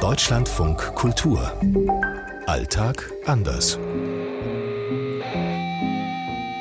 [0.00, 1.52] Deutschlandfunk Kultur.
[2.46, 3.78] Alltag anders.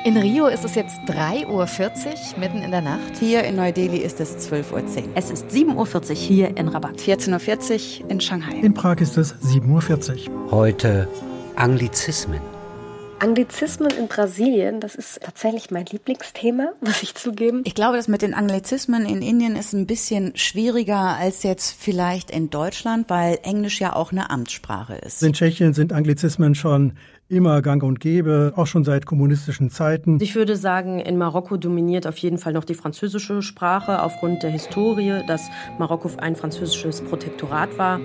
[0.04, 1.70] In Rio ist es jetzt 3.40 Uhr,
[2.38, 3.16] mitten in der Nacht.
[3.17, 4.83] Hier in Neu-Delhi ist es 12.10 Uhr.
[5.16, 7.00] Es ist 7.40 Uhr hier in Rabat.
[7.00, 8.60] 14.40 Uhr in Shanghai.
[8.60, 10.52] In Prag ist es 7.40 Uhr.
[10.52, 11.08] Heute
[11.56, 12.42] Anglizismen.
[13.20, 17.62] Anglizismen in Brasilien, das ist tatsächlich mein Lieblingsthema, muss ich zugeben.
[17.66, 22.32] Ich glaube, das mit den Anglizismen in Indien ist ein bisschen schwieriger als jetzt vielleicht
[22.32, 25.22] in Deutschland, weil Englisch ja auch eine Amtssprache ist.
[25.22, 26.94] In Tschechien sind Anglizismen schon
[27.27, 30.18] immer gang und gäbe, auch schon seit kommunistischen Zeiten.
[30.20, 34.49] Ich würde sagen, in Marokko dominiert auf jeden Fall noch die französische Sprache aufgrund der
[34.49, 37.99] Historie, dass Marokko ein französisches Protektorat war.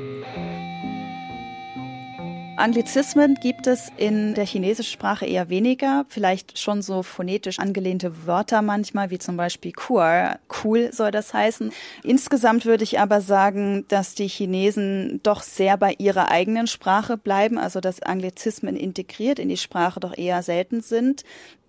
[2.56, 8.62] Anglizismen gibt es in der chinesischen Sprache eher weniger, vielleicht schon so phonetisch angelehnte Wörter
[8.62, 10.38] manchmal, wie zum Beispiel Kuar.
[10.62, 11.72] Cool soll das heißen.
[12.04, 17.58] Insgesamt würde ich aber sagen, dass die Chinesen doch sehr bei ihrer eigenen Sprache bleiben,
[17.58, 21.24] also dass Anglizismen integriert in die Sprache doch eher selten sind.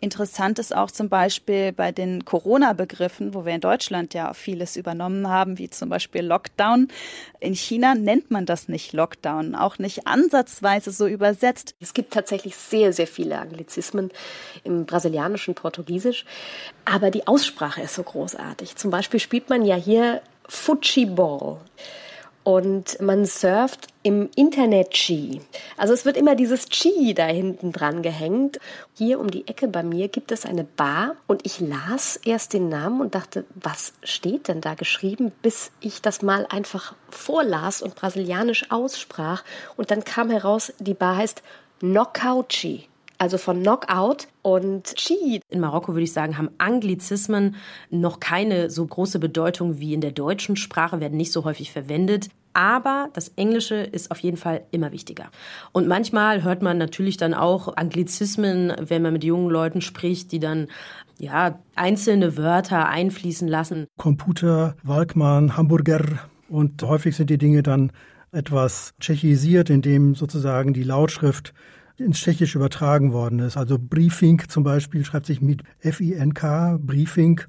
[0.05, 5.27] Interessant ist auch zum Beispiel bei den Corona-Begriffen, wo wir in Deutschland ja vieles übernommen
[5.27, 6.89] haben, wie zum Beispiel Lockdown.
[7.39, 11.73] In China nennt man das nicht Lockdown, auch nicht ansatzweise so übersetzt.
[11.79, 14.11] Es gibt tatsächlich sehr, sehr viele Anglizismen
[14.63, 16.23] im brasilianischen Portugiesisch,
[16.85, 18.75] aber die Aussprache ist so großartig.
[18.75, 21.57] Zum Beispiel spielt man ja hier Futebol
[22.45, 25.41] und man surft im Internet Ski.
[25.77, 28.59] Also es wird immer dieses Ski da hinten dran gehängt.
[28.93, 32.69] Hier um die Ecke bei mir gibt es eine Bar und ich las erst den
[32.69, 37.95] Namen und dachte, was steht denn da geschrieben, bis ich das mal einfach vorlas und
[37.95, 39.43] brasilianisch aussprach
[39.75, 41.41] und dann kam heraus, die Bar heißt
[41.79, 42.53] Knockout
[43.17, 45.41] also von Knockout und Chi.
[45.49, 47.55] In Marokko würde ich sagen, haben Anglizismen
[47.89, 52.29] noch keine so große Bedeutung wie in der deutschen Sprache, werden nicht so häufig verwendet.
[52.53, 55.25] Aber das Englische ist auf jeden Fall immer wichtiger.
[55.73, 60.39] Und manchmal hört man natürlich dann auch Anglizismen, wenn man mit jungen Leuten spricht, die
[60.39, 60.67] dann
[61.19, 63.87] ja einzelne Wörter einfließen lassen.
[63.97, 66.05] Computer, Walkmann, Hamburger
[66.47, 67.91] und häufig sind die Dinge dann
[68.31, 71.53] etwas tschechisiert, indem sozusagen die Lautschrift
[71.97, 73.57] ins Tschechische übertragen worden ist.
[73.57, 77.41] Also Briefing zum Beispiel schreibt sich mit F-I-N-K, Briefing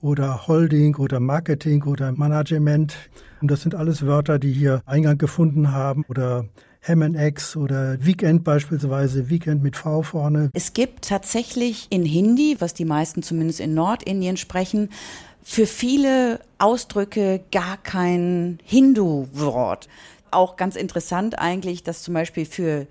[0.00, 2.96] oder Holding oder Marketing oder Management.
[3.40, 6.46] Und das sind alles Wörter, die hier Eingang gefunden haben oder
[6.84, 10.50] Eggs oder Weekend beispielsweise, Weekend mit V vorne.
[10.52, 14.88] Es gibt tatsächlich in Hindi, was die meisten zumindest in Nordindien sprechen,
[15.44, 19.88] für viele Ausdrücke gar kein Hindu-Wort.
[20.32, 22.88] Auch ganz interessant eigentlich, dass zum Beispiel für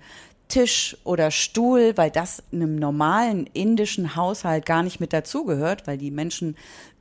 [0.52, 5.96] Tisch oder Stuhl, weil das in einem normalen indischen Haushalt gar nicht mit dazugehört, weil
[5.96, 6.56] die Menschen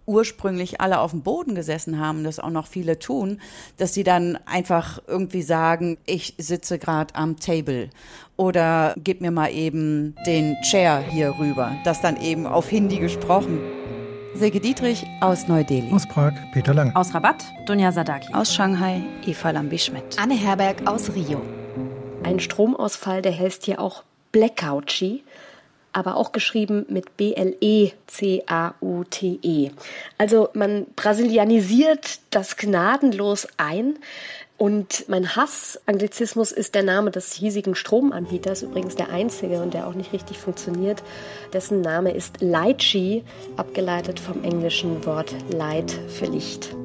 [0.05, 3.41] ursprünglich alle auf dem Boden gesessen haben, das auch noch viele tun,
[3.75, 7.89] dass sie dann einfach irgendwie sagen, ich sitze gerade am Table
[8.37, 13.59] oder gib mir mal eben den Chair hier rüber, das dann eben auf Hindi gesprochen.
[14.33, 15.91] Silke Dietrich aus Neu-Delhi.
[15.91, 16.95] Aus Prag, Peter Lang.
[16.95, 18.33] Aus Rabat, Dunja Sadaki.
[18.33, 20.17] Aus Shanghai, Eva Lambi-Schmidt.
[20.17, 21.41] Anne Herberg aus Rio.
[22.23, 25.23] Ein Stromausfall, der heißt hier auch Blackout-Ski,
[25.93, 27.97] aber auch geschrieben mit B-L-E-C-A-U-T-E.
[29.67, 29.71] -E.
[30.17, 33.97] Also man brasilianisiert das gnadenlos ein.
[34.57, 39.95] Und mein Hass-Anglizismus ist der Name des hiesigen Stromanbieters, übrigens der einzige und der auch
[39.95, 41.01] nicht richtig funktioniert.
[41.51, 43.23] Dessen Name ist Lightschi,
[43.57, 46.75] abgeleitet vom englischen Wort Light für Licht.